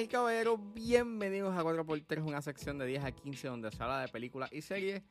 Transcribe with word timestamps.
Y 0.00 0.08
caballeros, 0.08 0.58
bienvenidos 0.74 1.56
a 1.56 1.62
4x3, 1.62 2.22
una 2.22 2.42
sección 2.42 2.76
de 2.76 2.84
10 2.84 3.04
a 3.04 3.12
15 3.12 3.48
donde 3.48 3.70
se 3.70 3.82
habla 3.82 4.00
de 4.00 4.08
películas 4.08 4.52
y 4.52 4.60
series 4.60 5.02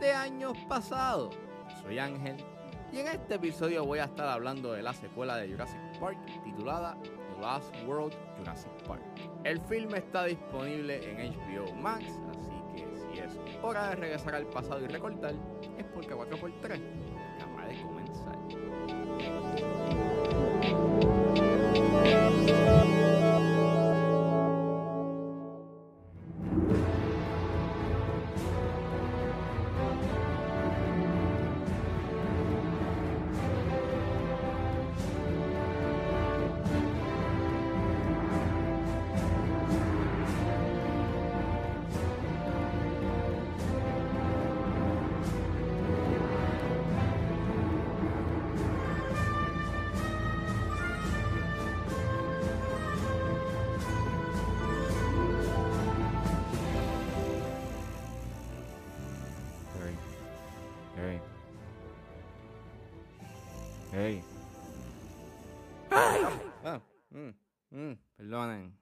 de 0.00 0.10
años 0.10 0.58
pasados. 0.68 1.36
Soy 1.82 2.00
Ángel 2.00 2.38
y 2.92 2.98
en 2.98 3.06
este 3.06 3.34
episodio 3.36 3.84
voy 3.84 4.00
a 4.00 4.06
estar 4.06 4.26
hablando 4.26 4.72
de 4.72 4.82
la 4.82 4.92
secuela 4.92 5.36
de 5.36 5.52
Jurassic 5.52 5.78
Park 6.00 6.18
titulada 6.42 6.98
Last 7.40 7.72
World 7.86 8.12
Jurassic 8.38 8.72
Park. 8.88 9.04
El 9.44 9.60
filme 9.60 9.98
está 9.98 10.24
disponible 10.24 10.98
en 11.08 11.32
HBO 11.32 11.72
Max, 11.76 12.04
así 12.30 12.50
que 12.74 12.88
si 12.96 13.20
es 13.20 13.38
hora 13.62 13.90
de 13.90 13.96
regresar 13.96 14.34
al 14.34 14.46
pasado 14.46 14.84
y 14.84 14.88
recortar, 14.88 15.36
es 15.78 15.84
porque 15.94 16.12
4x3 16.12 16.80
acaba 17.36 17.66
de 17.68 17.80
comenzar. 17.82 18.38
Mm, 67.74 67.92
perdonen. 68.16 68.76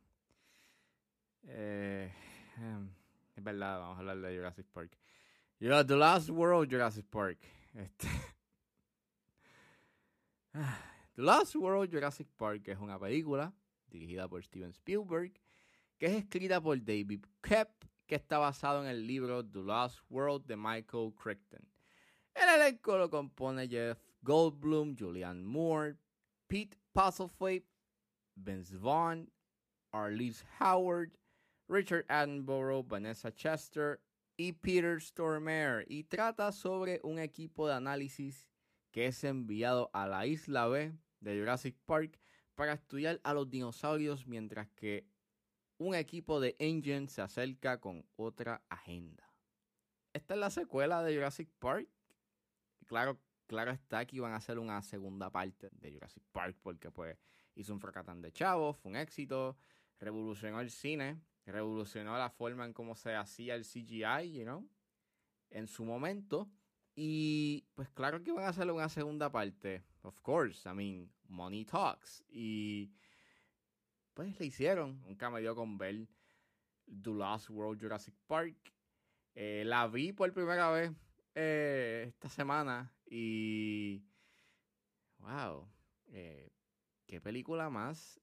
Eh, 1.44 2.12
em, 2.58 2.88
es 3.34 3.42
verdad, 3.42 3.80
vamos 3.80 3.96
a 3.96 4.00
hablar 4.00 4.18
de 4.18 4.36
Jurassic 4.36 4.66
Park. 4.66 4.96
The 5.58 5.96
Last 5.96 6.28
World 6.28 6.70
Jurassic 6.70 7.06
Park. 7.06 7.38
Este. 7.74 8.08
Ah, 10.54 10.78
The 11.14 11.22
Last 11.22 11.54
World 11.56 11.90
Jurassic 11.90 12.28
Park 12.36 12.68
es 12.68 12.78
una 12.78 12.98
película 12.98 13.54
dirigida 13.88 14.28
por 14.28 14.44
Steven 14.44 14.68
Spielberg 14.68 15.32
que 15.96 16.04
es 16.04 16.12
escrita 16.12 16.60
por 16.60 16.78
David 16.78 17.24
Koepp 17.40 17.70
que 18.06 18.16
está 18.16 18.36
basado 18.36 18.82
en 18.82 18.88
el 18.90 19.06
libro 19.06 19.42
The 19.42 19.60
Lost 19.60 20.00
World 20.10 20.44
de 20.44 20.56
Michael 20.56 21.14
Crichton. 21.14 21.66
El 22.34 22.60
elenco 22.60 22.98
lo 22.98 23.08
compone 23.08 23.66
Jeff 23.66 23.98
Goldblum, 24.20 24.94
Julianne 24.94 25.42
Moore, 25.42 25.96
Pete 26.46 26.76
Postlethwaite, 26.92 27.71
Vince 28.36 28.72
Vaughn, 28.72 29.28
Arliss 29.92 30.44
Howard, 30.60 31.18
Richard 31.68 32.04
Attenborough, 32.08 32.86
Vanessa 32.86 33.30
Chester 33.30 34.00
y 34.36 34.52
Peter 34.52 35.00
Stormare 35.00 35.84
y 35.88 36.04
trata 36.04 36.52
sobre 36.52 37.00
un 37.02 37.18
equipo 37.18 37.68
de 37.68 37.74
análisis 37.74 38.48
que 38.90 39.06
es 39.06 39.24
enviado 39.24 39.90
a 39.92 40.06
la 40.06 40.26
isla 40.26 40.66
B 40.68 40.92
de 41.20 41.38
Jurassic 41.38 41.76
Park 41.86 42.18
para 42.54 42.74
estudiar 42.74 43.20
a 43.24 43.34
los 43.34 43.48
dinosaurios 43.48 44.26
mientras 44.26 44.68
que 44.70 45.06
un 45.78 45.94
equipo 45.94 46.40
de 46.40 46.56
Engine 46.58 47.08
se 47.08 47.22
acerca 47.22 47.80
con 47.80 48.04
otra 48.16 48.62
agenda. 48.68 49.28
Esta 50.12 50.34
es 50.34 50.40
la 50.40 50.50
secuela 50.50 51.02
de 51.02 51.14
Jurassic 51.14 51.48
Park. 51.58 51.88
Claro, 52.86 53.18
claro 53.52 53.70
está 53.70 54.06
que 54.06 54.16
iban 54.16 54.32
a 54.32 54.36
hacer 54.36 54.58
una 54.58 54.80
segunda 54.80 55.28
parte 55.28 55.68
de 55.72 55.92
Jurassic 55.92 56.22
Park 56.32 56.56
porque 56.62 56.90
pues 56.90 57.18
hizo 57.54 57.74
un 57.74 57.80
fracatán 57.80 58.22
de 58.22 58.32
chavos, 58.32 58.78
fue 58.78 58.90
un 58.90 58.96
éxito, 58.96 59.58
revolucionó 59.98 60.62
el 60.62 60.70
cine, 60.70 61.20
revolucionó 61.44 62.16
la 62.16 62.30
forma 62.30 62.64
en 62.64 62.72
cómo 62.72 62.94
se 62.94 63.14
hacía 63.14 63.54
el 63.54 63.64
CGI, 63.64 64.32
you 64.32 64.44
know, 64.44 64.66
en 65.50 65.66
su 65.66 65.84
momento. 65.84 66.50
Y 66.94 67.66
pues 67.74 67.90
claro 67.90 68.22
que 68.22 68.30
iban 68.30 68.44
a 68.44 68.48
hacer 68.48 68.70
una 68.70 68.88
segunda 68.88 69.30
parte. 69.30 69.82
Of 70.00 70.18
course, 70.22 70.66
I 70.66 70.72
mean, 70.72 71.12
money 71.28 71.66
talks. 71.66 72.24
Y 72.30 72.90
pues 74.14 74.40
le 74.40 74.46
hicieron. 74.46 74.98
Nunca 75.02 75.28
me 75.28 75.42
dio 75.42 75.54
con 75.54 75.76
ver 75.76 76.08
The 76.86 77.10
Last 77.10 77.50
World 77.50 77.82
Jurassic 77.82 78.14
Park. 78.26 78.56
Eh, 79.34 79.62
la 79.66 79.88
vi 79.88 80.14
por 80.14 80.32
primera 80.32 80.70
vez 80.70 80.90
eh, 81.34 82.04
esta 82.08 82.28
semana 82.28 82.92
y. 83.06 84.02
¡Wow! 85.18 85.68
Eh, 86.08 86.50
¿Qué 87.06 87.20
película 87.20 87.70
más 87.70 88.20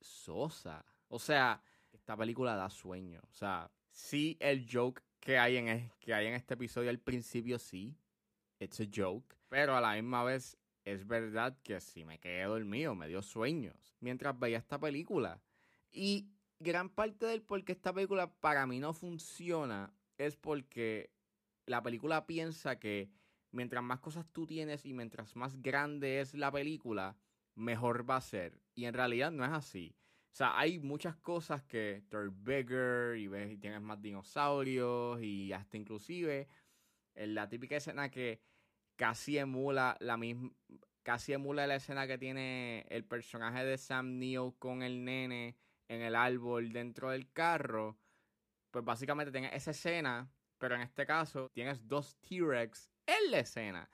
sosa? 0.00 0.84
O 1.08 1.18
sea, 1.18 1.62
esta 1.92 2.16
película 2.16 2.56
da 2.56 2.70
sueño. 2.70 3.20
O 3.30 3.34
sea, 3.34 3.70
sí, 3.90 4.36
el 4.40 4.66
joke 4.70 5.02
que 5.20 5.38
hay 5.38 5.56
en, 5.56 5.90
que 6.00 6.14
hay 6.14 6.26
en 6.26 6.34
este 6.34 6.54
episodio 6.54 6.90
al 6.90 6.98
principio, 6.98 7.58
sí. 7.58 7.96
It's 8.58 8.80
a 8.80 8.84
joke. 8.94 9.36
Pero 9.48 9.76
a 9.76 9.80
la 9.80 9.94
misma 9.94 10.24
vez 10.24 10.56
es 10.84 11.06
verdad 11.06 11.58
que 11.62 11.80
si 11.80 12.04
me 12.04 12.18
quedé 12.18 12.44
dormido, 12.44 12.94
me 12.94 13.08
dio 13.08 13.22
sueños 13.22 13.96
mientras 14.00 14.38
veía 14.38 14.58
esta 14.58 14.78
película. 14.78 15.40
Y 15.90 16.30
gran 16.58 16.88
parte 16.88 17.26
del 17.26 17.42
por 17.42 17.64
qué 17.64 17.72
esta 17.72 17.92
película 17.92 18.32
para 18.40 18.66
mí 18.66 18.78
no 18.78 18.92
funciona 18.92 19.92
es 20.16 20.36
porque 20.36 21.10
la 21.68 21.82
película 21.82 22.26
piensa 22.26 22.78
que 22.78 23.10
mientras 23.50 23.82
más 23.82 24.00
cosas 24.00 24.26
tú 24.32 24.46
tienes 24.46 24.84
y 24.84 24.94
mientras 24.94 25.36
más 25.36 25.60
grande 25.62 26.20
es 26.20 26.34
la 26.34 26.50
película, 26.50 27.16
mejor 27.54 28.08
va 28.08 28.16
a 28.16 28.20
ser. 28.20 28.60
Y 28.74 28.86
en 28.86 28.94
realidad 28.94 29.30
no 29.30 29.44
es 29.44 29.52
así. 29.52 29.94
O 30.32 30.36
sea, 30.38 30.58
hay 30.58 30.78
muchas 30.78 31.16
cosas 31.16 31.62
que 31.64 32.04
they're 32.10 32.30
bigger 32.30 33.16
y 33.18 33.28
ves 33.28 33.50
y 33.50 33.58
tienes 33.58 33.80
más 33.80 34.00
dinosaurios 34.00 35.20
y 35.22 35.52
hasta 35.52 35.76
inclusive 35.76 36.48
en 37.14 37.34
la 37.34 37.48
típica 37.48 37.76
escena 37.76 38.10
que 38.10 38.40
casi 38.96 39.38
emula 39.38 39.96
la 40.00 40.16
misma 40.16 40.50
casi 41.02 41.32
emula 41.32 41.66
la 41.66 41.76
escena 41.76 42.06
que 42.06 42.18
tiene 42.18 42.84
el 42.90 43.02
personaje 43.02 43.64
de 43.64 43.78
Sam 43.78 44.18
Neill 44.18 44.52
con 44.58 44.82
el 44.82 45.06
nene 45.06 45.56
en 45.88 46.02
el 46.02 46.14
árbol 46.14 46.70
dentro 46.70 47.08
del 47.10 47.32
carro. 47.32 47.98
Pues 48.70 48.84
básicamente 48.84 49.32
tienes 49.32 49.54
esa 49.54 49.70
escena, 49.70 50.30
pero 50.58 50.74
en 50.74 50.82
este 50.82 51.06
caso 51.06 51.48
tienes 51.52 51.86
dos 51.86 52.16
T-Rex 52.20 52.90
en 53.06 53.30
la 53.30 53.38
escena. 53.40 53.90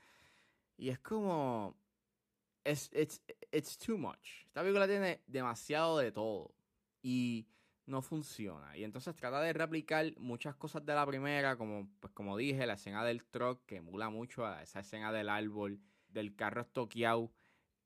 Y 0.77 0.89
es 0.89 0.99
como 0.99 1.77
it's, 2.65 2.91
it's, 2.93 3.23
it's 3.53 3.79
too 3.79 3.99
much. 3.99 4.47
Esta 4.47 4.63
película 4.63 4.87
tiene 4.87 5.23
demasiado 5.27 5.99
de 5.99 6.11
todo 6.11 6.55
y 7.03 7.47
no 7.87 8.03
funciona. 8.03 8.77
Y 8.77 8.85
entonces 8.85 9.15
trata 9.15 9.41
de 9.41 9.53
replicar 9.53 10.13
muchas 10.19 10.57
cosas 10.57 10.85
de 10.85 10.95
la 10.95 11.07
primera, 11.07 11.57
como, 11.57 11.89
pues 12.01 12.13
como 12.13 12.37
dije, 12.37 12.67
la 12.67 12.75
escena 12.75 13.05
del 13.05 13.25
truck, 13.25 13.65
que 13.67 13.77
emula 13.77 14.09
mucho 14.09 14.47
a 14.47 14.63
esa 14.63 14.81
escena 14.81 15.13
del 15.13 15.29
árbol, 15.29 15.81
del 16.09 16.35
carro 16.35 16.63
estoqueado 16.63 17.33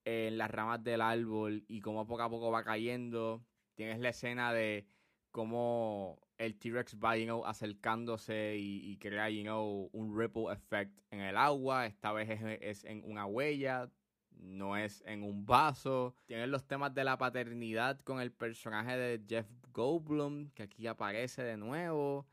en 0.05 0.39
las 0.39 0.51
ramas 0.51 0.83
del 0.83 1.01
árbol 1.01 1.65
y 1.69 1.81
cómo 1.81 2.07
poco 2.07 2.23
a 2.23 2.31
poco 2.31 2.51
va 2.51 2.65
cayendo. 2.65 3.45
Tienes 3.75 3.99
la 3.99 4.11
escena 4.11 4.53
de 4.53 4.87
cómo 5.31 6.19
el 6.39 6.57
T-Rex 6.57 6.97
va 6.97 7.15
acercándose 7.49 8.57
y, 8.57 8.91
y 8.91 8.97
crea 8.99 9.29
you 9.29 9.43
know, 9.43 9.91
un 9.93 10.17
ripple 10.17 10.53
effect 10.53 10.99
en 11.11 11.21
el 11.21 11.37
agua. 11.37 11.87
Esta 11.87 12.13
vez 12.13 12.29
es, 12.61 12.85
en 12.85 13.03
una 13.05 13.27
huella, 13.27 13.91
no 14.31 14.77
es 14.77 15.03
en 15.07 15.23
un 15.23 15.45
vaso. 15.45 16.15
Tienes 16.27 16.49
los 16.49 16.67
temas 16.67 16.95
de 16.95 17.05
la 17.05 17.19
paternidad 17.19 18.01
con 18.01 18.21
el 18.21 18.33
personaje 18.33 18.97
de 18.97 19.23
Jeff 19.29 19.49
Goldblum, 19.73 20.51
que 20.51 20.63
aquí 20.63 20.87
aparece 20.87 21.43
de 21.43 21.57
nuevo. 21.57 22.27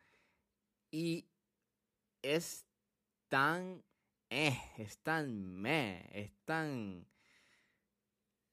Y 0.92 1.28
es 2.22 2.66
tan... 3.28 3.84
Eh, 4.30 4.58
es 4.78 5.00
tan 5.00 5.46
meh, 5.46 6.10
es 6.12 6.32
tan... 6.46 7.08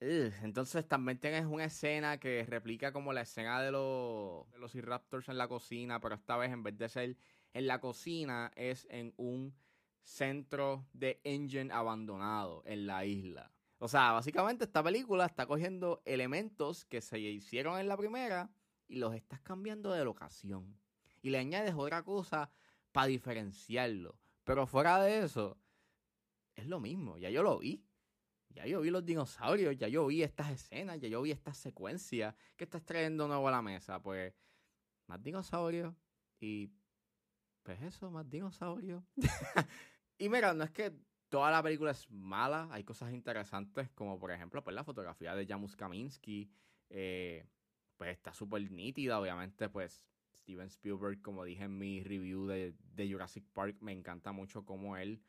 Entonces 0.05 0.89
también 0.89 1.19
tienes 1.19 1.47
una 1.47 1.67
escena 1.67 2.19
que 2.19 2.45
replica 2.45 2.93
como 2.93 3.13
la 3.13 3.21
escena 3.21 3.63
de 3.63 3.71
los, 3.71 4.51
de 4.51 4.59
los 4.59 4.75
Raptors 4.75 5.29
en 5.29 5.39
la 5.39 5.47
cocina, 5.47 6.01
pero 6.01 6.17
esta 6.17 6.37
vez 6.37 6.51
en 6.51 6.65
vez 6.65 6.77
de 6.77 6.89
ser 6.89 7.17
en 7.53 7.67
la 7.69 7.81
cocina 7.81 8.51
es 8.57 8.89
en 8.91 9.15
un 9.17 9.55
centro 10.03 10.89
de 10.93 11.21
engine 11.23 11.73
abandonado 11.73 12.65
en 12.67 12.87
la 12.87 13.05
isla. 13.05 13.53
O 13.79 13.87
sea, 13.87 14.11
básicamente 14.11 14.65
esta 14.65 14.83
película 14.83 15.25
está 15.25 15.47
cogiendo 15.47 16.03
elementos 16.05 16.85
que 16.85 17.01
se 17.01 17.21
hicieron 17.21 17.79
en 17.79 17.87
la 17.87 17.97
primera 17.97 18.51
y 18.89 18.97
los 18.97 19.15
estás 19.15 19.41
cambiando 19.41 19.93
de 19.93 20.05
locación. 20.05 20.81
Y 21.21 21.31
le 21.31 21.39
añades 21.39 21.75
otra 21.77 22.03
cosa 22.03 22.51
para 22.91 23.07
diferenciarlo. 23.07 24.19
Pero 24.43 24.67
fuera 24.67 25.01
de 25.01 25.21
eso, 25.21 25.59
es 26.57 26.67
lo 26.67 26.81
mismo. 26.81 27.19
Ya 27.19 27.31
yo 27.31 27.45
lo 27.45 27.59
vi. 27.61 27.85
Ya 28.53 28.67
yo 28.67 28.81
vi 28.81 28.91
los 28.91 29.05
dinosaurios, 29.05 29.77
ya 29.77 29.89
yo 29.89 30.07
vi 30.07 30.23
estas 30.23 30.51
escenas, 30.51 31.01
ya 31.01 31.09
yo 31.09 31.23
vi 31.23 31.31
estas 31.31 31.57
secuencias. 31.57 32.35
¿Qué 32.57 32.65
estás 32.65 32.85
trayendo 32.85 33.27
nuevo 33.27 33.49
a 33.49 33.51
la 33.51 33.63
mesa? 33.63 34.01
Pues 34.03 34.35
más 35.07 35.23
dinosaurios 35.23 35.95
y 36.41 36.71
pues 37.63 37.81
eso, 37.83 38.11
más 38.11 38.29
dinosaurios. 38.29 39.03
y 40.19 40.29
mira, 40.29 40.53
no 40.55 40.65
es 40.65 40.71
que 40.71 40.93
toda 41.29 41.51
la 41.51 41.63
película 41.63 41.93
es 41.93 42.11
mala, 42.11 42.69
hay 42.71 42.85
cosas 42.85 43.13
interesantes 43.13 43.89
como 43.91 44.19
por 44.19 44.31
ejemplo 44.33 44.63
pues 44.63 44.75
la 44.75 44.85
fotografía 44.85 45.35
de 45.35 45.47
Jamus 45.47 45.77
Kaminsky, 45.77 46.51
eh, 46.91 47.47
pues 47.97 48.11
está 48.11 48.35
súper 48.35 48.71
nítida, 48.71 49.19
obviamente 49.19 49.69
pues 49.69 50.05
Steven 50.35 50.67
Spielberg, 50.67 51.23
como 51.23 51.45
dije 51.45 51.65
en 51.65 51.79
mi 51.79 52.03
review 52.03 52.47
de, 52.47 52.75
de 52.79 53.11
Jurassic 53.11 53.45
Park, 53.53 53.77
me 53.81 53.93
encanta 53.93 54.33
mucho 54.33 54.67
cómo 54.67 54.97
él 54.97 55.23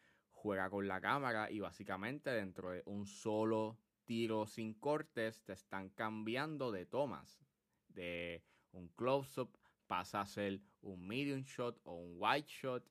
juega 0.43 0.69
con 0.69 0.89
la 0.89 0.99
cámara 0.99 1.49
y 1.49 1.61
básicamente 1.61 2.29
dentro 2.29 2.71
de 2.71 2.83
un 2.85 3.07
solo 3.07 3.79
tiro 4.03 4.45
sin 4.45 4.73
cortes 4.73 5.41
te 5.45 5.53
están 5.53 5.87
cambiando 5.91 6.69
de 6.69 6.85
tomas. 6.85 7.39
De 7.87 8.43
un 8.73 8.89
close-up 8.89 9.57
pasa 9.87 10.19
a 10.19 10.25
ser 10.25 10.59
un 10.81 11.07
medium 11.07 11.43
shot 11.43 11.79
o 11.85 11.95
un 11.95 12.17
wide 12.19 12.45
shot 12.45 12.85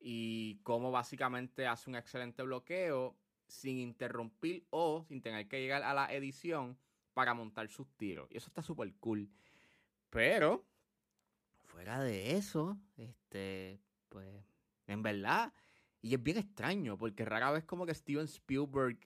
y 0.00 0.58
cómo 0.62 0.90
básicamente 0.90 1.66
hace 1.66 1.90
un 1.90 1.96
excelente 1.96 2.42
bloqueo 2.42 3.14
sin 3.46 3.76
interrumpir 3.76 4.66
o 4.70 5.04
sin 5.04 5.20
tener 5.20 5.46
que 5.48 5.60
llegar 5.60 5.82
a 5.82 5.92
la 5.92 6.10
edición 6.14 6.78
para 7.12 7.34
montar 7.34 7.68
sus 7.68 7.94
tiros. 7.98 8.26
Y 8.30 8.38
eso 8.38 8.48
está 8.48 8.62
súper 8.62 8.94
cool. 9.00 9.28
Pero, 10.08 10.64
fuera 11.58 12.00
de 12.00 12.36
eso, 12.36 12.78
este, 12.96 13.82
pues, 14.08 14.46
en 14.86 15.02
verdad, 15.02 15.52
y 16.02 16.14
es 16.14 16.22
bien 16.22 16.38
extraño, 16.38 16.96
porque 16.96 17.24
rara 17.24 17.50
vez 17.50 17.64
como 17.64 17.86
que 17.86 17.94
Steven 17.94 18.26
Spielberg 18.26 18.98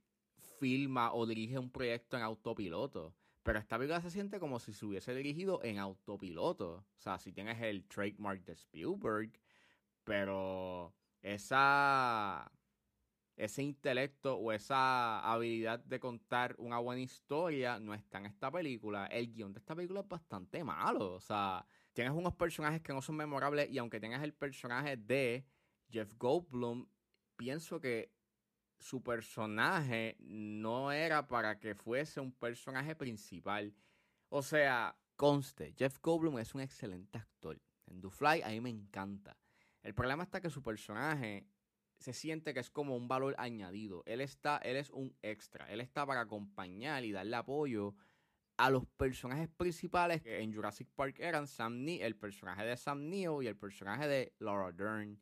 filma 0.58 1.12
o 1.12 1.26
dirige 1.26 1.58
un 1.58 1.70
proyecto 1.70 2.16
en 2.16 2.22
autopiloto. 2.22 3.14
Pero 3.42 3.58
esta 3.58 3.78
película 3.78 4.00
se 4.02 4.10
siente 4.10 4.38
como 4.38 4.60
si 4.60 4.72
se 4.72 4.84
hubiese 4.84 5.14
dirigido 5.14 5.62
en 5.64 5.78
autopiloto. 5.78 6.74
O 6.74 6.98
sea, 6.98 7.18
si 7.18 7.32
tienes 7.32 7.60
el 7.62 7.86
trademark 7.86 8.44
de 8.44 8.52
Spielberg, 8.52 9.32
pero 10.04 10.94
esa 11.22 12.50
ese 13.36 13.62
intelecto 13.62 14.36
o 14.36 14.52
esa 14.52 15.20
habilidad 15.20 15.80
de 15.80 15.98
contar 15.98 16.54
una 16.58 16.78
buena 16.78 17.00
historia 17.00 17.80
no 17.80 17.94
está 17.94 18.18
en 18.18 18.26
esta 18.26 18.50
película. 18.50 19.06
El 19.06 19.32
guion 19.32 19.52
de 19.52 19.60
esta 19.60 19.74
película 19.74 20.00
es 20.00 20.08
bastante 20.08 20.62
malo. 20.62 21.14
O 21.14 21.20
sea, 21.20 21.66
tienes 21.94 22.12
unos 22.12 22.34
personajes 22.34 22.82
que 22.82 22.92
no 22.92 23.00
son 23.00 23.16
memorables 23.16 23.70
y 23.70 23.78
aunque 23.78 23.98
tengas 23.98 24.22
el 24.22 24.34
personaje 24.34 24.96
de 24.98 25.46
Jeff 25.90 26.14
Goldblum, 26.18 26.86
pienso 27.36 27.80
que 27.80 28.12
su 28.78 29.02
personaje 29.02 30.16
no 30.20 30.90
era 30.92 31.26
para 31.26 31.58
que 31.58 31.74
fuese 31.74 32.20
un 32.20 32.32
personaje 32.32 32.94
principal. 32.96 33.74
O 34.28 34.42
sea, 34.42 34.96
conste, 35.16 35.74
Jeff 35.76 35.98
Goldblum 36.00 36.38
es 36.38 36.54
un 36.54 36.62
excelente 36.62 37.18
actor. 37.18 37.60
En 37.86 38.00
Do 38.00 38.10
Fly 38.10 38.42
a 38.42 38.48
mí 38.48 38.60
me 38.60 38.70
encanta. 38.70 39.36
El 39.82 39.94
problema 39.94 40.22
está 40.22 40.40
que 40.40 40.50
su 40.50 40.62
personaje 40.62 41.46
se 41.98 42.12
siente 42.12 42.54
que 42.54 42.60
es 42.60 42.70
como 42.70 42.96
un 42.96 43.08
valor 43.08 43.34
añadido. 43.38 44.02
Él 44.06 44.20
está, 44.20 44.56
él 44.58 44.76
es 44.76 44.90
un 44.90 45.14
extra. 45.22 45.70
Él 45.70 45.80
está 45.80 46.06
para 46.06 46.22
acompañar 46.22 47.04
y 47.04 47.12
darle 47.12 47.36
apoyo 47.36 47.94
a 48.56 48.70
los 48.70 48.86
personajes 48.96 49.48
principales 49.48 50.22
que 50.22 50.40
en 50.40 50.54
Jurassic 50.54 50.88
Park 50.94 51.16
eran 51.18 51.46
Sam 51.46 51.82
Neill, 51.82 52.02
el 52.02 52.16
personaje 52.16 52.64
de 52.64 52.76
Sam 52.76 53.08
Neill 53.08 53.42
y 53.42 53.46
el 53.46 53.56
personaje 53.56 54.06
de 54.06 54.34
Laura 54.38 54.72
Dern 54.72 55.18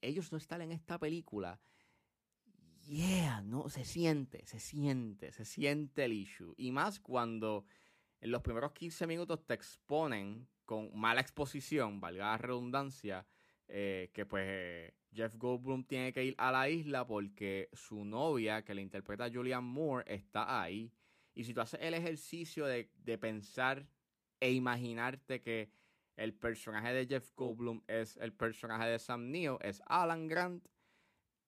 ellos 0.00 0.32
no 0.32 0.38
están 0.38 0.62
en 0.62 0.72
esta 0.72 0.98
película, 0.98 1.60
yeah, 2.88 3.42
no, 3.42 3.68
se 3.68 3.84
siente, 3.84 4.44
se 4.46 4.58
siente, 4.58 5.32
se 5.32 5.44
siente 5.44 6.04
el 6.04 6.12
issue. 6.12 6.54
Y 6.56 6.72
más 6.72 7.00
cuando 7.00 7.64
en 8.20 8.30
los 8.30 8.42
primeros 8.42 8.72
15 8.72 9.06
minutos 9.06 9.46
te 9.46 9.54
exponen 9.54 10.48
con 10.64 10.90
mala 10.98 11.20
exposición, 11.20 12.00
valga 12.00 12.26
la 12.26 12.38
redundancia, 12.38 13.26
eh, 13.68 14.10
que 14.12 14.26
pues 14.26 14.92
Jeff 15.12 15.34
Goldblum 15.36 15.84
tiene 15.84 16.12
que 16.12 16.24
ir 16.24 16.34
a 16.38 16.50
la 16.50 16.68
isla 16.68 17.06
porque 17.06 17.68
su 17.72 18.04
novia, 18.04 18.64
que 18.64 18.74
le 18.74 18.82
interpreta 18.82 19.30
Julianne 19.30 19.66
Moore, 19.66 20.04
está 20.14 20.60
ahí. 20.62 20.92
Y 21.34 21.44
si 21.44 21.54
tú 21.54 21.60
haces 21.60 21.80
el 21.82 21.94
ejercicio 21.94 22.66
de, 22.66 22.90
de 22.96 23.18
pensar 23.18 23.86
e 24.40 24.52
imaginarte 24.52 25.40
que 25.40 25.70
el 26.18 26.34
personaje 26.34 26.92
de 26.92 27.06
Jeff 27.06 27.30
Goldblum 27.36 27.80
es 27.86 28.16
el 28.16 28.32
personaje 28.32 28.88
de 28.88 28.98
Sam 28.98 29.30
Neill, 29.30 29.56
es 29.60 29.80
Alan 29.86 30.26
Grant. 30.26 30.66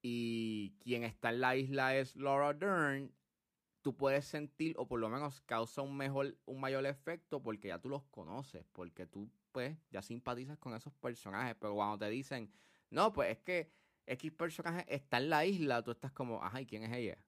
Y 0.00 0.76
quien 0.78 1.02
está 1.02 1.31
en 1.31 1.40
la 1.40 1.56
isla 1.56 1.96
es 1.96 2.17
Laura 2.17 2.55
Dern. 2.55 3.12
Tú 3.82 3.96
puedes 3.96 4.26
sentir, 4.26 4.76
o 4.78 4.87
por 4.87 5.00
lo 5.00 5.08
menos 5.08 5.40
causa 5.40 5.82
un 5.82 5.96
mejor, 5.96 6.38
un 6.46 6.61
mayor 6.61 6.87
efecto, 6.87 7.43
porque 7.43 7.69
ya 7.69 7.81
tú 7.81 7.88
los 7.88 8.05
conoces, 8.05 8.64
porque 8.72 9.06
tú, 9.06 9.28
pues, 9.50 9.76
ya 9.90 10.02
simpatizas 10.02 10.56
con 10.58 10.75
esos 10.75 10.94
personajes. 10.94 11.56
Pero 11.58 11.75
cuando 11.75 11.99
te 11.99 12.08
dicen, 12.08 12.52
no, 12.90 13.12
pues 13.12 13.31
es 13.32 13.38
que 13.38 13.73
X 14.06 14.31
personaje 14.32 14.84
está 14.88 15.19
en 15.19 15.31
la 15.31 15.44
isla, 15.44 15.82
tú 15.82 15.90
estás 15.90 16.12
como, 16.12 16.43
ajá, 16.44 16.61
¿y 16.61 16.66
quién 16.66 16.84
es 16.84 16.93
ella? 16.93 17.19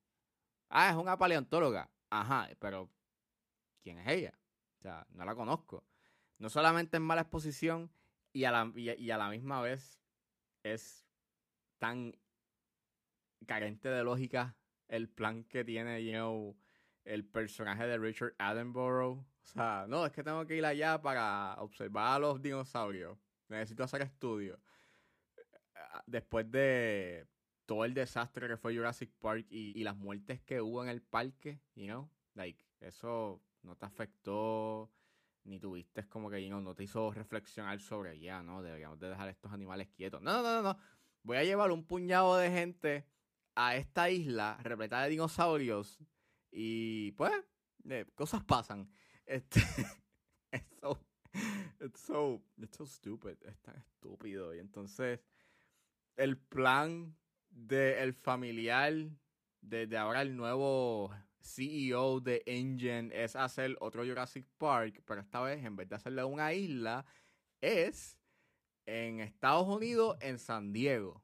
Ah, 0.69 0.91
es 0.91 0.97
una 0.97 1.19
paleontóloga. 1.19 1.91
Ajá, 2.09 2.49
pero 2.61 2.89
¿quién 3.83 3.99
es 3.99 4.09
ella? 4.09 4.39
O 4.79 4.83
sea, 4.83 5.07
no 5.11 5.25
la 5.25 5.35
conozco 5.35 5.85
no 6.43 6.51
solamente 6.51 6.97
es 6.97 7.01
mala 7.01 7.21
exposición 7.21 7.89
y 8.33 8.45
a 8.45 8.51
la, 8.51 8.73
y, 8.75 9.11
a 9.13 9.17
la 9.17 9.31
misma 9.31 9.61
vez 9.61 10.01
es 10.65 11.07
tan 11.79 12.19
carente 13.47 13.89
de 13.89 14.03
lógica 14.03 14.57
el 14.89 15.09
plan 15.09 15.45
que 15.45 15.65
tiene 15.65 16.05
you 16.05 16.57
el 17.05 17.25
personaje 17.25 17.87
de 17.87 17.97
Richard 17.97 18.35
Attenborough. 18.39 19.19
O 19.21 19.45
sea, 19.45 19.87
no, 19.89 20.05
es 20.05 20.11
que 20.11 20.25
tengo 20.25 20.45
que 20.45 20.57
ir 20.57 20.65
allá 20.65 21.01
para 21.01 21.55
observar 21.61 22.17
a 22.17 22.19
los 22.19 22.43
dinosaurios. 22.43 23.17
Necesito 23.47 23.85
hacer 23.85 24.03
estudios. 24.03 24.59
Después 26.07 26.51
de 26.51 27.25
todo 27.67 27.85
el 27.85 27.95
desastre 27.95 28.49
que 28.49 28.57
fue 28.57 28.75
Jurassic 28.75 29.13
Park 29.21 29.47
y, 29.49 29.79
y 29.79 29.85
las 29.85 29.97
muertes 29.97 30.41
que 30.41 30.61
hubo 30.61 30.83
en 30.83 30.91
el 30.91 31.03
parque, 31.03 31.61
you 31.77 31.87
know, 31.87 32.11
like, 32.35 32.65
eso 32.81 33.41
no 33.63 33.77
te 33.77 33.87
afectó 33.87 34.91
ni 35.45 35.59
tuviste 35.59 36.09
como 36.09 36.31
que 36.31 36.49
no 36.49 36.75
te 36.75 36.85
hizo 36.85 37.11
reflexionar 37.13 37.81
sobre 37.81 38.19
ya, 38.19 38.43
¿no? 38.43 38.63
Deberíamos 38.63 38.99
de 38.99 39.09
dejar 39.09 39.29
estos 39.29 39.53
animales 39.53 39.89
quietos. 39.89 40.23
No, 40.23 40.43
no, 40.43 40.63
no, 40.63 40.63
no. 40.63 40.79
Voy 41.23 41.37
a 41.37 41.45
llevar 41.45 41.71
un 41.71 41.85
puñado 41.85 42.37
de 42.37 42.51
gente 42.51 43.07
a 43.55 43.77
esta 43.77 44.11
isla 44.11 44.59
repleta 44.63 45.03
de 45.03 45.11
dinosaurios 45.11 45.99
y 46.51 47.13
pues 47.13 47.33
cosas 48.15 48.45
pasan. 48.45 48.91
Este, 49.27 49.61
it's 50.53 52.01
so, 52.01 52.43
it's 52.59 52.79
stupid, 52.91 53.37
es 53.43 53.59
tan 53.61 53.77
estúpido. 53.77 54.55
Y 54.55 54.59
entonces 54.59 55.21
el 56.17 56.39
plan 56.39 57.17
del 57.51 58.15
familiar 58.15 58.95
de, 59.61 59.87
de 59.87 59.97
ahora 59.97 60.23
el 60.23 60.37
nuevo 60.37 61.15
CEO 61.43 62.21
de 62.21 62.43
Engine 62.47 63.11
es 63.13 63.37
hacer 63.37 63.77
otro 63.81 64.05
Jurassic 64.05 64.47
Park, 64.59 65.03
pero 65.05 65.21
esta 65.21 65.41
vez 65.41 65.65
en 65.65 65.77
vez 65.77 65.89
de 65.89 65.97
hacerle 65.97 66.25
una 66.25 66.53
isla, 66.53 67.05
es 67.61 68.19
en 68.87 69.21
Estados 69.21 69.67
Unidos, 69.69 70.17
en 70.21 70.39
San 70.39 70.73
Diego. 70.73 71.23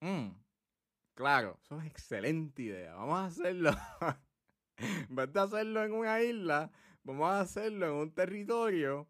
Mm, 0.00 0.30
claro, 1.14 1.58
eso 1.62 1.80
es 1.80 1.86
excelente 1.86 2.62
idea. 2.62 2.94
Vamos 2.94 3.18
a 3.18 3.24
hacerlo. 3.26 3.70
en 4.76 5.14
vez 5.14 5.32
de 5.32 5.40
hacerlo 5.40 5.84
en 5.84 5.92
una 5.92 6.22
isla, 6.22 6.70
vamos 7.02 7.28
a 7.30 7.40
hacerlo 7.40 7.86
en 7.86 7.92
un 7.92 8.14
territorio 8.14 9.08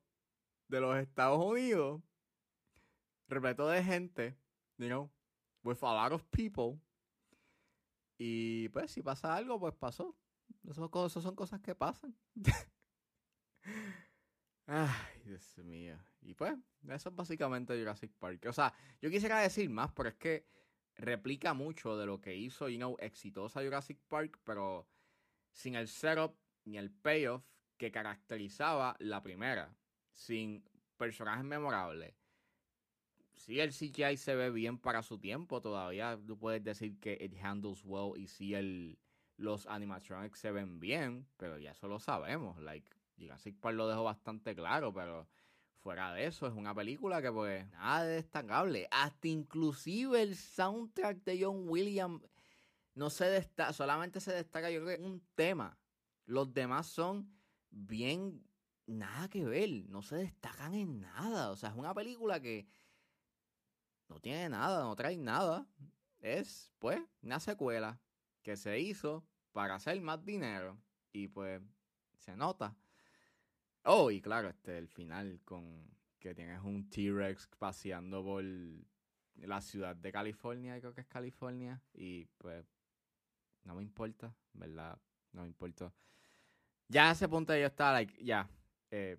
de 0.68 0.80
los 0.80 0.96
Estados 0.98 1.44
Unidos, 1.44 2.02
repleto 3.28 3.68
de 3.68 3.82
gente, 3.82 4.36
you 4.78 4.86
know, 4.86 5.10
with 5.62 5.82
a 5.82 5.92
lot 5.92 6.12
of 6.12 6.24
people 6.30 6.80
y 8.18 8.68
pues 8.70 8.90
si 8.90 9.02
pasa 9.02 9.34
algo, 9.34 9.60
pues 9.60 9.75
pasó. 9.75 10.16
Esas 10.64 10.90
son 11.22 11.34
cosas 11.37 11.60
que 11.60 11.75
pasan. 11.75 12.16
Ay, 14.66 15.22
Dios 15.25 15.56
mío. 15.58 15.96
Y 16.20 16.34
pues, 16.34 16.54
eso 16.88 17.08
es 17.08 17.14
básicamente 17.14 17.78
Jurassic 17.78 18.12
Park. 18.18 18.44
O 18.48 18.52
sea, 18.52 18.75
yo 19.00 19.08
quisiera 19.10 19.40
decir 19.40 19.70
más, 19.70 19.92
pero 19.92 20.10
es 20.10 20.16
que 20.16 20.46
replica 20.96 21.54
mucho 21.54 21.96
de 21.96 22.06
lo 22.06 22.20
que 22.20 22.37
hizo, 22.37 22.68
you 22.68 22.76
know, 22.76 22.96
exitosa 22.98 23.62
Jurassic 23.62 23.98
Park, 24.08 24.40
pero 24.44 24.88
sin 25.52 25.76
el 25.76 25.88
setup 25.88 26.37
ni 26.64 26.76
el 26.76 26.90
payoff 26.90 27.44
que 27.78 27.90
caracterizaba 27.92 28.96
la 28.98 29.22
primera. 29.22 29.75
Sin 30.12 30.64
personajes 30.96 31.44
memorables, 31.44 32.14
si 33.38 33.61
el 33.61 33.73
CGI 33.73 34.16
se 34.16 34.35
ve 34.35 34.50
bien 34.50 34.78
para 34.78 35.02
su 35.02 35.18
tiempo, 35.18 35.61
todavía 35.61 36.18
tú 36.26 36.38
puedes 36.38 36.62
decir 36.62 36.99
que 36.99 37.16
it 37.21 37.35
handles 37.42 37.83
well 37.85 38.21
y 38.21 38.26
si 38.26 38.54
el, 38.54 38.99
los 39.37 39.66
animatronics 39.66 40.38
se 40.38 40.50
ven 40.50 40.80
bien, 40.80 41.26
pero 41.37 41.59
ya 41.59 41.71
eso 41.71 41.88
lo 41.88 42.00
sabemos. 42.00 42.61
Like, 42.61 42.88
Jurassic 43.16 43.59
Park 43.59 43.76
lo 43.76 43.88
dejó 43.88 44.04
bastante 44.04 44.54
claro, 44.54 44.92
pero 44.92 45.28
fuera 45.78 46.12
de 46.12 46.26
eso 46.26 46.47
es 46.47 46.52
una 46.52 46.75
película 46.75 47.23
que 47.23 47.33
pues 47.33 47.68
nada 47.71 48.04
de 48.04 48.14
destacable. 48.16 48.88
Hasta 48.90 49.28
inclusive 49.28 50.21
el 50.21 50.37
soundtrack 50.37 51.25
de 51.25 51.45
John 51.45 51.68
Williams 51.68 52.23
no 52.95 53.11
se 53.11 53.26
destaca, 53.26 53.73
solamente 53.73 54.21
se 54.21 54.33
destaca 54.33 54.71
yo 54.71 54.85
creo 54.85 54.99
que 54.99 55.04
un 55.04 55.23
tema. 55.35 55.78
Los 56.26 56.52
demás 56.52 56.88
son 56.88 57.33
bien 57.71 58.45
nada 58.87 59.28
que 59.28 59.45
ver, 59.45 59.85
no 59.88 60.02
se 60.02 60.16
destacan 60.16 60.75
en 60.75 61.00
nada. 61.00 61.50
O 61.50 61.57
sea, 61.57 61.71
es 61.71 61.76
una 61.76 61.95
película 61.95 62.40
que 62.40 62.66
no 64.08 64.20
tiene 64.20 64.48
nada, 64.48 64.82
no 64.82 64.96
trae 64.96 65.16
nada. 65.16 65.66
Es, 66.20 66.72
pues, 66.78 67.00
una 67.22 67.40
secuela 67.40 68.00
que 68.42 68.56
se 68.56 68.78
hizo 68.80 69.24
para 69.52 69.76
hacer 69.76 70.00
más 70.00 70.24
dinero. 70.24 70.78
Y 71.12 71.28
pues, 71.28 71.62
se 72.16 72.36
nota. 72.36 72.76
Oh, 73.84 74.10
y 74.10 74.20
claro, 74.20 74.48
este, 74.48 74.76
el 74.78 74.88
final 74.88 75.40
con 75.44 75.96
que 76.18 76.34
tienes 76.34 76.60
un 76.62 76.90
T-Rex 76.90 77.46
paseando 77.58 78.24
por 78.24 78.44
la 79.36 79.60
ciudad 79.60 79.94
de 79.94 80.12
California, 80.12 80.78
creo 80.80 80.92
que 80.92 81.02
es 81.02 81.06
California. 81.06 81.80
Y 81.94 82.26
pues, 82.38 82.66
no 83.64 83.74
me 83.74 83.82
importa, 83.82 84.34
¿verdad? 84.52 84.98
No 85.32 85.42
me 85.42 85.48
importa. 85.48 85.92
Ya 86.88 87.10
a 87.10 87.12
ese 87.12 87.28
punto 87.28 87.54
yo 87.54 87.66
estaba, 87.66 87.92
like, 87.92 88.22
ya, 88.24 88.48
eh, 88.90 89.18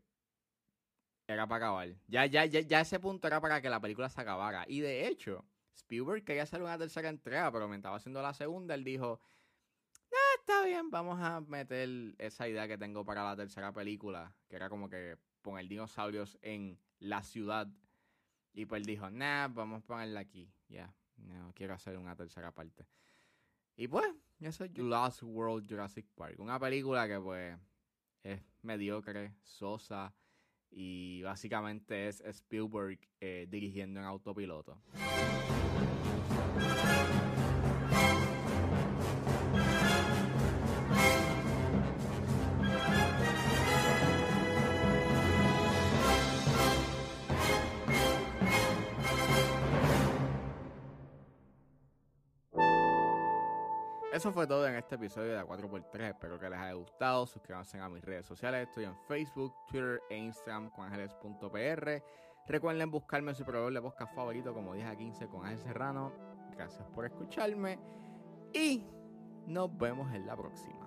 era 1.33 1.47
para 1.47 1.67
acabar. 1.67 1.95
Ya, 2.07 2.25
ya, 2.25 2.45
ya, 2.45 2.61
ya 2.61 2.81
ese 2.81 2.99
punto 2.99 3.27
era 3.27 3.39
para 3.39 3.61
que 3.61 3.69
la 3.69 3.79
película 3.79 4.09
se 4.09 4.19
acabara. 4.19 4.65
Y 4.67 4.79
de 4.79 5.07
hecho, 5.07 5.45
Spielberg 5.75 6.23
quería 6.23 6.43
hacer 6.43 6.61
una 6.61 6.77
tercera 6.77 7.07
entrega, 7.07 7.51
pero 7.51 7.67
me 7.67 7.75
estaba 7.75 7.97
haciendo 7.97 8.19
la 8.21 8.33
segunda. 8.33 8.73
Él 8.73 8.83
dijo, 8.83 9.21
ah, 10.11 10.35
está 10.39 10.65
bien, 10.65 10.89
vamos 10.89 11.19
a 11.21 11.41
meter 11.41 12.15
esa 12.17 12.47
idea 12.47 12.67
que 12.67 12.79
tengo 12.79 13.05
para 13.05 13.23
la 13.23 13.35
tercera 13.35 13.71
película, 13.71 14.35
que 14.47 14.55
era 14.55 14.69
como 14.69 14.89
que 14.89 15.17
poner 15.43 15.67
dinosaurios 15.67 16.39
en 16.41 16.79
la 16.97 17.21
ciudad. 17.21 17.67
Y 18.53 18.65
pues 18.65 18.81
él 18.81 18.87
dijo, 18.87 19.11
nah, 19.11 19.49
vamos 19.49 19.83
a 19.83 19.85
ponerla 19.85 20.21
aquí. 20.21 20.51
Ya, 20.67 20.91
no 21.17 21.53
quiero 21.53 21.75
hacer 21.75 21.95
una 21.99 22.15
tercera 22.15 22.51
parte. 22.51 22.87
Y 23.75 23.87
pues, 23.87 24.11
eso 24.39 24.63
es 24.63 24.75
Lost 24.79 25.21
World 25.21 25.69
Jurassic 25.69 26.07
Park. 26.15 26.39
Una 26.39 26.59
película 26.59 27.07
que 27.07 27.19
pues 27.19 27.55
es 28.23 28.41
mediocre, 28.63 29.35
sosa 29.43 30.11
y 30.71 31.21
básicamente 31.23 32.07
es 32.07 32.21
Spielberg 32.21 32.99
eh, 33.19 33.47
dirigiendo 33.49 33.99
en 33.99 34.05
autopiloto. 34.05 34.77
Eso 54.19 54.33
fue 54.33 54.45
todo 54.45 54.67
en 54.67 54.75
este 54.75 54.95
episodio 54.95 55.37
de 55.37 55.41
4x3. 55.45 56.09
Espero 56.09 56.37
que 56.37 56.49
les 56.49 56.59
haya 56.59 56.73
gustado. 56.73 57.25
Suscríbanse 57.25 57.79
a 57.79 57.87
mis 57.87 58.03
redes 58.03 58.25
sociales. 58.25 58.67
Estoy 58.67 58.83
en 58.83 58.93
Facebook, 59.07 59.55
Twitter 59.65 60.01
e 60.09 60.17
Instagram 60.17 60.69
con 60.71 60.83
ángeles.pr. 60.83 62.03
Recuerden 62.45 62.91
buscarme 62.91 63.31
en 63.31 63.37
su 63.37 63.45
proveedor 63.45 63.73
de 63.73 63.81
podcast 63.81 64.13
favorito 64.13 64.53
como 64.53 64.73
10 64.73 64.87
a 64.87 64.95
15 64.97 65.27
con 65.29 65.45
Ángel 65.45 65.59
Serrano. 65.59 66.11
Gracias 66.51 66.85
por 66.89 67.05
escucharme 67.05 67.79
y 68.53 68.85
nos 69.47 69.77
vemos 69.77 70.13
en 70.13 70.27
la 70.27 70.35
próxima. 70.35 70.85